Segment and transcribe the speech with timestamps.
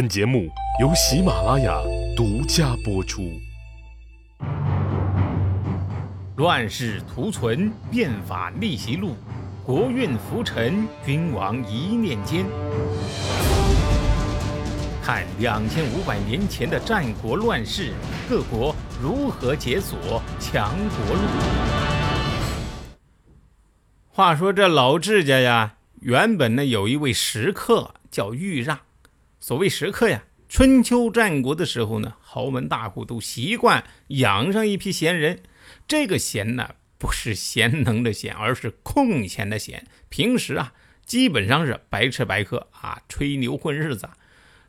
[0.00, 0.48] 本节目
[0.80, 1.78] 由喜马拉雅
[2.16, 3.38] 独家播出。
[6.36, 9.14] 乱世图存，变法逆袭录，
[9.62, 12.46] 国运浮沉，君王一念间。
[15.02, 17.92] 看两千五百年前的战国乱世，
[18.26, 21.22] 各国如何解锁强国路。
[24.08, 28.78] 话说这老智家呀，原本呢有一位食客叫豫让。
[29.42, 35.40] 所谓食客呀，春秋战国的时候呢，豪门大户都习惯养上一批闲人。
[35.88, 39.86] 这个闲呢，不是贤能的闲，而是空闲的闲。
[40.10, 40.74] 平时啊，
[41.06, 44.10] 基本上是白吃白喝啊，吹牛混日子。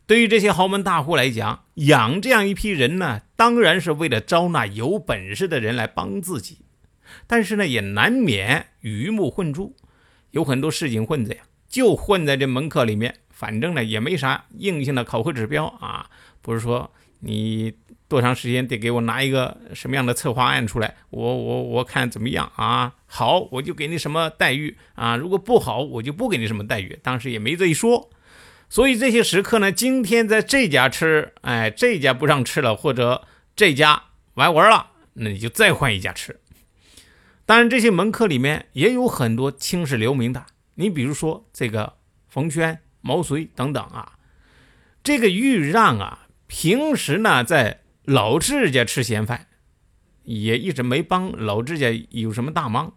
[0.08, 6.60] 对于这些豪门大户来讲，养这样一批人呢，当然是为了招纳有本事的人来帮自己。
[7.28, 9.76] 但是呢，也难免鱼目混珠，
[10.32, 13.18] 有很多市井混子呀，就混在这门客里面。
[13.42, 16.08] 反正呢也没啥硬性的考核指标啊，
[16.44, 16.92] 不是说
[17.22, 17.74] 你
[18.08, 22.94] 多长时间得给我拿一个什么样的策划案出来，我我我看怎么样啊？
[23.08, 25.16] 好，我就给你什么待遇啊？
[25.16, 27.00] 如果不好，我就不给你什么待遇。
[27.02, 28.12] 当时也没这一说，
[28.70, 34.04] 所以这些食客呢，今天在这家吃，哎，这家不让吃了，或者这家
[34.36, 36.40] 完玩了，那你就再换一家吃。
[37.48, 41.94] 当然，这些门客里面也有很多青史留名的，你比如说这个
[42.28, 42.80] 冯轩。
[43.02, 44.20] 毛遂等等啊，
[45.04, 49.48] 这个豫让啊，平时呢在老智家吃闲饭，
[50.24, 52.94] 也一直没帮老智家有什么大忙。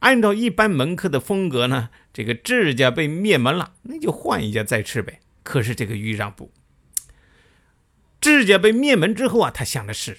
[0.00, 5.20] 按照一般门客的风格呢，这个智家被灭门了，那就换一家再吃呗。
[5.42, 6.52] 可是这个豫让不，
[8.20, 10.18] 智家被灭门之后啊，他想的是：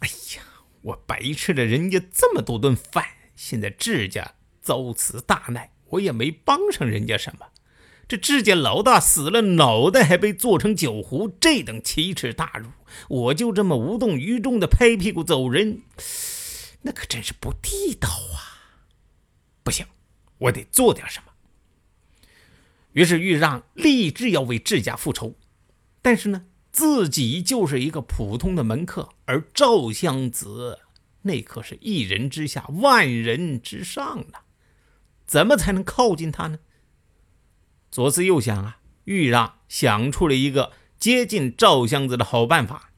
[0.00, 0.42] 哎呀，
[0.82, 7.46] 我白吃了人家这么多顿饭，现在智家遭此大难，我也没帮上人家什么。
[8.06, 12.68] 这智家老大死了，脑袋还被做成酒壶，这等奇耻大辱，
[13.08, 15.80] 我就这么无动于衷的拍屁股走人，
[16.82, 18.76] 那可真是不地道啊！
[19.62, 19.86] 不行，
[20.36, 21.32] 我得做点什么。
[22.92, 25.34] 于是豫让立志要为智家复仇，
[26.02, 30.80] 但是呢，自己就是一个普通的门客，而赵襄子
[31.22, 34.40] 那可是一人之下，万人之上呢，
[35.26, 36.58] 怎么才能靠近他呢？
[37.94, 42.90] 左思右想啊，豫让想出了一个接近赵襄子的好办法。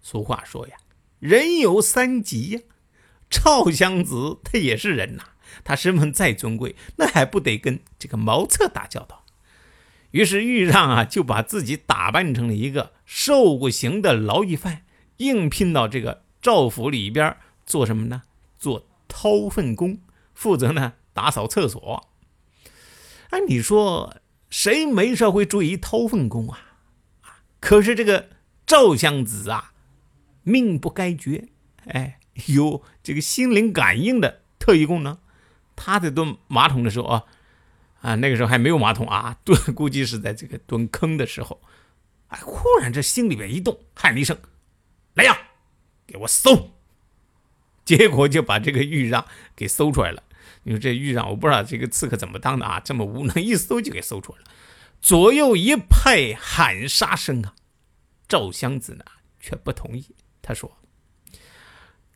[0.00, 0.74] 俗话说呀，
[1.20, 2.60] 人有三急呀，
[3.30, 5.22] 赵襄子他也是人呐，
[5.62, 9.24] 他身份再尊贵，那还不得跟这个茅厕打交道？
[10.10, 14.84] 于是豫让啊，就把自己打扮成了一个受过刑的劳役犯，
[15.18, 18.22] 应聘到这个赵府里边做什么呢？
[18.58, 20.00] 做掏粪工，
[20.34, 22.08] 负责呢打扫厕所。
[23.30, 24.16] 哎，你说？
[24.52, 26.58] 谁没事会注意掏粪工啊？
[27.58, 28.28] 可是这个
[28.66, 29.72] 赵襄子啊，
[30.42, 31.48] 命不该绝，
[31.86, 35.16] 哎，有这个心灵感应的特异功能。
[35.74, 37.24] 他在蹲马桶的时候啊，
[38.02, 41.62] 啊，那个时候还没有马桶啊，蹲估计是在这个蹲坑的时候，
[42.28, 44.38] 哎，忽然这心里边一动，喊了一声
[45.16, 45.34] ：“来呀，
[46.06, 46.72] 给我搜！”
[47.86, 49.26] 结果就把这个豫让
[49.56, 50.22] 给搜出来了。
[50.64, 54.44] 你说这狱长，我不知道这个刺客怎么当的啊，这么无能，一搜就给搜出来了。
[55.00, 57.56] 左右一派喊杀声啊！
[58.28, 59.04] 赵襄子呢
[59.40, 60.78] 却不同意，他说：“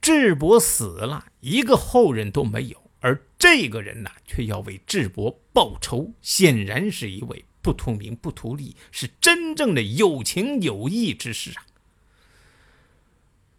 [0.01, 11.67] 智伯死了，一个后人都没有，而这个人呢，却要为智伯报仇，显然是一位不图名不图利，是真正的有情有义之士啊！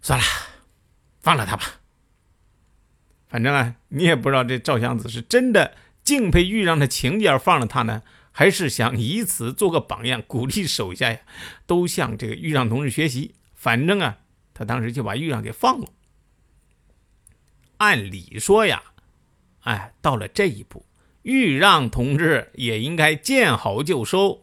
[0.02, 0.26] 算了，
[1.20, 1.82] 放了他吧。”
[3.30, 11.20] 反正啊，你也不知道这赵襄子是真的敬佩豫让的情节而放了他呢，还是想以此做个榜样，鼓励手下呀
[11.66, 13.36] 都向这个豫让同志学习。
[13.54, 14.20] 反正啊，
[14.54, 15.88] 他当时就把豫让给放了。
[17.78, 18.82] 按理说呀，
[19.62, 20.86] 哎，到了这一步，
[21.24, 24.42] 豫让同志也应该见好就收。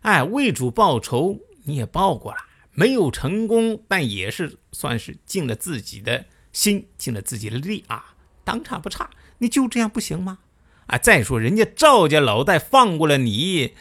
[0.00, 2.38] 哎，为主报仇，你也报过了，
[2.72, 8.13] 没有成功，但也是算是尽了自己的心，尽了自己的力啊。
[8.44, 10.38] 当差不差，你就这样不行吗？
[10.86, 13.74] 啊，再说人家赵家老大放过了你，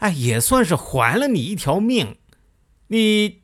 [0.00, 2.18] 哎，也算是还了你一条命，
[2.88, 3.40] 你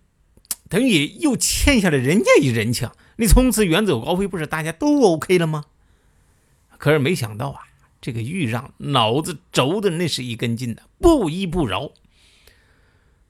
[0.68, 5.64] 等于又欠下了人家一人情，你从此远走高飞，不是大家都 OK 了吗？
[6.76, 7.62] 可是没想到啊，
[8.02, 11.92] 这个豫让脑子轴的那是一根筋的，不依不饶。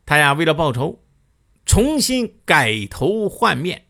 [0.04, 1.00] 他呀，为了报仇，
[1.64, 3.84] 重新改头换面，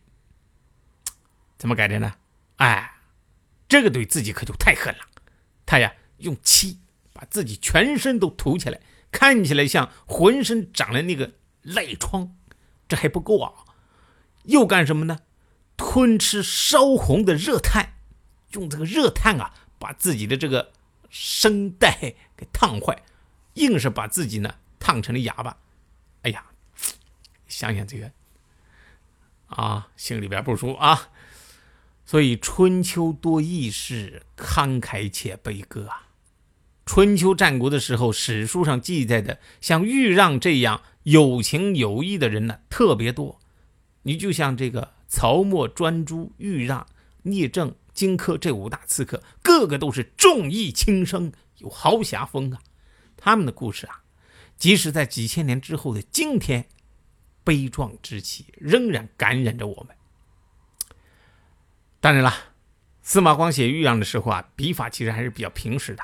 [1.57, 2.13] 怎么改的呢？
[2.57, 2.91] 哎。
[3.73, 4.99] 这个对自己可就太狠了，
[5.65, 6.77] 他呀用漆
[7.11, 8.79] 把自己全身都涂起来，
[9.11, 11.31] 看起来像浑身长了那个
[11.63, 12.35] 赖疮，
[12.87, 13.51] 这还不够啊，
[14.43, 15.21] 又干什么呢？
[15.75, 17.93] 吞吃烧红的热炭，
[18.51, 20.71] 用这个热炭啊，把自己的这个
[21.09, 23.01] 声带给烫坏，
[23.55, 25.57] 硬是把自己呢烫成了哑巴。
[26.21, 26.45] 哎呀，
[27.47, 28.11] 想想这个
[29.47, 31.09] 啊，心里边不舒服啊。
[32.13, 36.09] 所以春秋多义士，慷慨且悲歌啊。
[36.85, 43.39] 春秋战国的时候，史书上记载的像豫让这样有情有义的人呢，特别多。
[44.03, 46.85] 你就像这个曹沫、专诸、豫让、
[47.23, 52.59] 聂政、荆轲这五大刺客，个个都是重义轻生，有豪侠风啊。
[53.17, 54.03] 他们的故事啊，
[54.55, 56.67] 即使在几千年之后的今天，
[57.43, 59.95] 悲壮之气仍然感染着我们。
[62.03, 62.33] 当然了，
[63.01, 66.03] 司马光写豫让的时候啊，笔法其实还是比较平实的。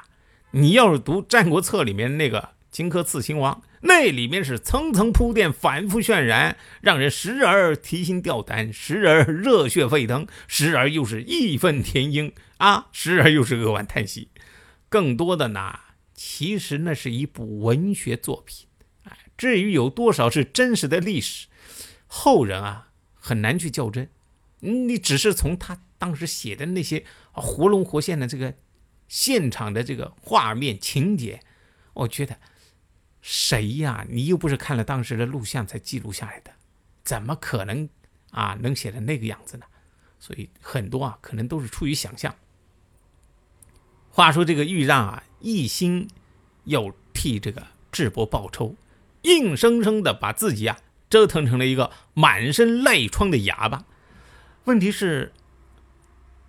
[0.51, 14.29] 你要是读《战国策》里面那个荆轲刺秦王，那里面是层层铺垫、反复渲染，让人时而提心吊胆，时而热血沸腾，时而又是义愤填膺啊，时而又是扼腕叹息。
[14.87, 15.77] 更多的呢，
[16.13, 18.69] 其实那是一部文学作品。
[19.37, 21.47] 至于有多少是真实的历史，
[22.07, 24.09] 后人啊很难去较真。
[24.61, 25.81] 你只是从他。
[25.99, 28.55] 当时写的那些活龙活现的这个
[29.09, 31.41] 现场的这个画面情节，
[31.93, 32.37] 我觉得
[33.21, 34.05] 谁呀？
[34.09, 36.53] 你又不是看了当时的录像才记录下来的，
[37.03, 37.89] 怎么可能
[38.31, 39.65] 啊能写成那个样子呢？
[40.19, 42.33] 所以很多啊可能都是出于想象。
[44.09, 46.07] 话说这个豫让啊，一心
[46.63, 48.77] 要替这个智伯报仇，
[49.23, 50.79] 硬生生的把自己啊
[51.09, 53.85] 折腾成了一个满身赖疮的哑巴。
[54.63, 55.33] 问题是。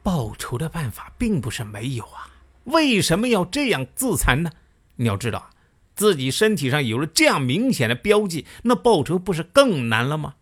[0.03, 2.31] 报仇的办法并不是没有啊，
[2.65, 4.51] 为什么要这样自残呢？
[4.97, 5.51] 你要知道啊，
[5.95, 10.37] 自己身体上有了这样明显的标记，那报仇不是更难了吗？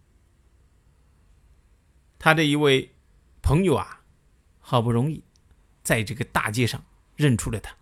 [2.18, 2.92] 他的一位
[3.42, 4.00] 朋友啊，
[4.60, 5.22] 好不容易
[5.82, 6.84] 在这个大街上
[7.16, 7.74] 认出了他，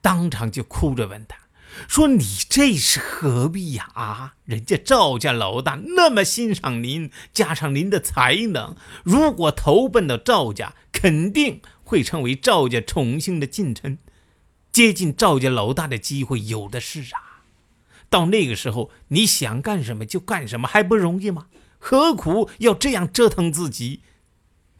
[0.00, 1.38] 当场就哭着问他。
[1.86, 3.90] 说你这是何必呀？
[3.94, 8.74] 啊，人家赵家老大那么欣赏您，加上您的才能，
[9.04, 13.98] 如果投奔到赵家，肯定会成为赵家宠幸的近臣，
[14.72, 17.44] 接近赵家老大的机会有的是啊。
[18.10, 21.46] 到那个时候，你想干什么就干什么，还不容易吗？
[21.78, 24.00] 何苦要这样折腾自己？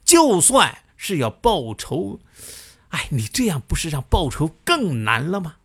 [0.05, 2.21] 就算是要报仇，
[2.89, 5.57] 哎，你这样不是让报仇更难了吗？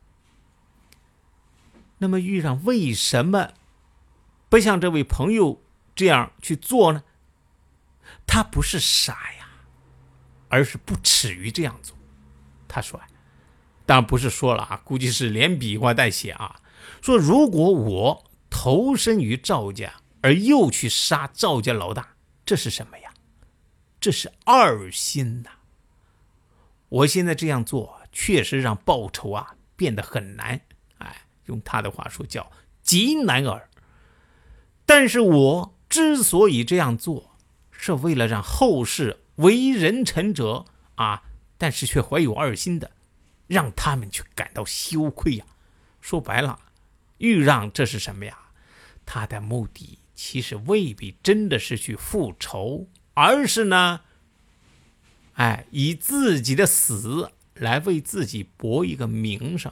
[2.04, 3.54] 那么豫让为什么
[4.50, 5.64] 不像这位朋友
[5.96, 7.02] 这样去做呢？
[8.28, 9.48] 他不是傻呀，
[10.50, 11.96] 而是不耻于这样做。
[12.68, 13.00] 他说
[13.88, 16.60] ：“当然不是说了啊，估计是连比划带写啊。
[17.02, 22.16] 说如果我投身于赵家，而又去杀赵家老大，
[22.46, 23.14] 这是什么呀？
[24.02, 25.52] 这是二心呐。
[26.90, 30.60] 我现在这样做，确实让报仇啊变得很难。”
[31.45, 32.51] 用他的话说叫
[32.81, 33.69] 极难耳，
[34.86, 37.36] 但是我之所以这样做，
[37.72, 41.24] 是为了让后世为人臣者啊，
[41.57, 42.92] 但是却怀有二心的，
[43.48, 45.45] 让他们去感到羞愧呀。
[46.01, 46.60] 说白了，
[47.19, 48.38] 豫让这是什么呀？
[49.06, 54.01] 他的目的其实未必真的是去复仇，而是呢，
[55.34, 59.72] 哎，以自己的死来为自己博一个名声。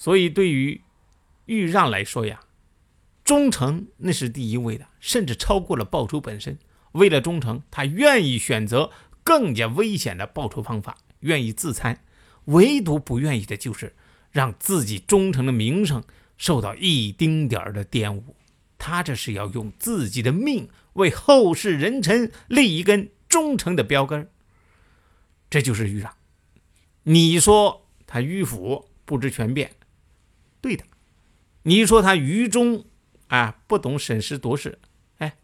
[0.00, 0.80] 所以，对于
[1.44, 2.40] 豫让来说呀，
[3.22, 6.58] 忠诚那是第一位的，甚至超过了报仇本身。
[6.92, 8.90] 为了忠诚，他愿意选择
[9.22, 12.02] 更加危险的报仇方法，愿意自残。
[12.46, 13.94] 唯独不愿意的就是
[14.30, 16.02] 让自己忠诚的名声
[16.38, 18.34] 受到一丁点儿的玷污。
[18.78, 24.30] 他这是要用自己的命为后世人臣立一根忠诚的标杆
[25.50, 26.10] 这就是豫让。
[27.02, 29.70] 你说他迂腐不知权变？
[30.60, 30.84] 对的，
[31.62, 32.84] 你说他愚忠，
[33.28, 34.78] 啊，不懂审时度势，
[35.18, 35.38] 哎，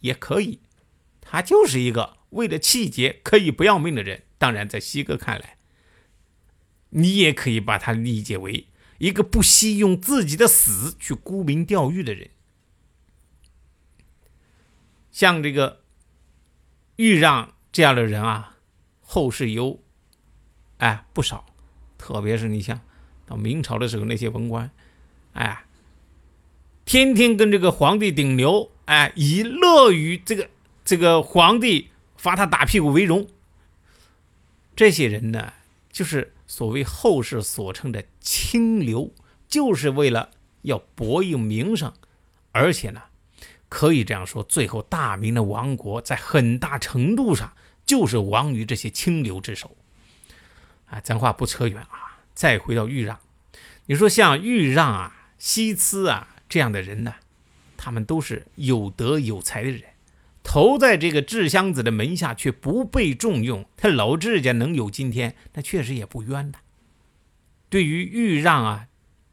[0.00, 0.60] 也可以，
[1.20, 4.24] 他就是一个为了气节可以不要命的人。
[4.38, 5.58] 当然，在西哥看来，
[6.90, 12.30] 你也可以把他理解为一个不惜用自己的死去沽名钓誉的人。
[15.10, 15.82] 像这个
[16.96, 18.58] 豫让这样的人啊，
[19.00, 19.82] 后世有，
[20.78, 21.46] 哎，不少，
[21.96, 22.80] 特别是你像。
[23.28, 24.70] 到明朝的时候，那些文官，
[25.34, 25.64] 哎，
[26.84, 30.48] 天天跟这个皇帝顶牛，哎，以乐于这个
[30.84, 33.28] 这个皇帝罚他打屁股为荣。
[34.74, 35.52] 这些人呢，
[35.92, 39.12] 就是所谓后世所称的清流，
[39.46, 40.30] 就是为了
[40.62, 41.92] 要博一名声，
[42.52, 43.02] 而且呢，
[43.68, 47.52] 可以这样说，最后大明的亡国在很大程度上
[47.84, 49.76] 就是亡于这些清流之手。
[50.86, 52.07] 啊，咱话不扯远啊，
[52.38, 53.18] 再回到豫让，
[53.86, 57.14] 你说像豫让啊、西疵啊这样的人呢，
[57.76, 59.82] 他们都是有德有才的人。
[60.44, 63.68] 投在这个智襄子的门下，却不被重用。
[63.76, 66.58] 他老智家能有今天，那确实也不冤呐。
[67.68, 68.86] 对于豫让啊，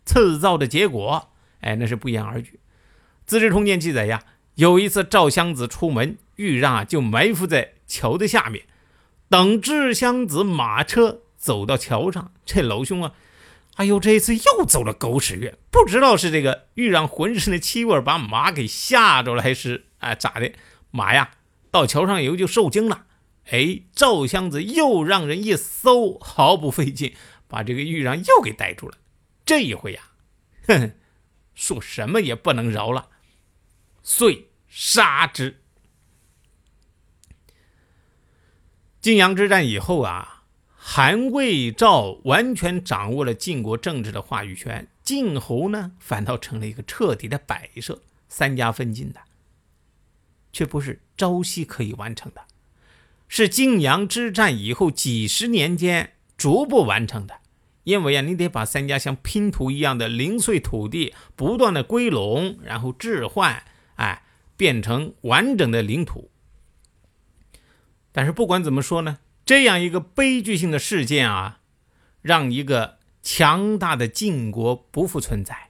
[0.03, 2.43] 赐造的结果，哎，那是不言而喻。
[3.27, 4.23] 《资治通鉴》记载呀，
[4.55, 8.65] 有一次赵襄子出门，豫让啊就埋伏在桥的下面，
[9.29, 13.13] 等智襄子马车走到桥上，这老兄啊，
[13.75, 20.51] 哎呦，这一次又走了狗屎运，不知道是这个豫让浑身的气味把马给吓着了，还是哎咋的？
[20.89, 21.35] 马呀，
[21.69, 23.05] 到桥上以后就受惊了。
[23.51, 27.13] 哎，赵襄子又让人一搜，毫不费劲，
[27.47, 28.97] 把这个豫让又给逮住了。
[29.45, 30.01] 这一回呀，
[30.65, 30.93] 哼，
[31.53, 33.09] 说什么也不能饶了，
[34.01, 35.61] 遂杀之。
[38.99, 40.34] 晋阳之战以后啊，
[40.87, 49.19] 韩魏赵完全掌握了晋国政治的话语权，晋侯呢，反倒成了一个彻底的摆设，三家分晋的。
[50.53, 52.43] 却不是朝夕可以完成的，
[53.27, 57.39] 是晋阳之战以后几十年间逐步完成的。
[57.83, 63.63] 因为啊，你得把三家像拼图一样的零碎土地不断的归拢，然后置换，
[63.95, 64.21] 哎，
[64.55, 66.29] 变成完整的领土。
[68.11, 71.61] 但是不管怎么说呢，这样一个悲剧性的事件啊，
[72.21, 75.69] 让一个强大的晋国不复存在，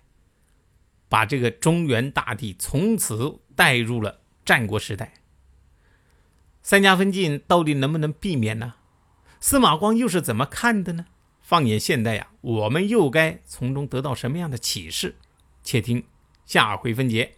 [1.09, 4.21] 把这个中原大地从此带入了。
[4.45, 5.13] 战国时代，
[6.61, 8.75] 三家分晋到底能不能避免呢？
[9.39, 11.07] 司马光又是怎么看的呢？
[11.41, 15.15] 放眼现代呀，我们又该从中得到什么样的启示？
[15.63, 16.05] 且听
[16.45, 17.37] 下回分解。